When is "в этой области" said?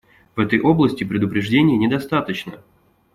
0.35-1.03